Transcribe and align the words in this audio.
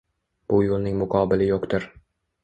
Bu 0.53 0.61
yo‘lning 0.67 0.95
muqobili 1.01 1.49
yo‘qdir. 1.49 1.85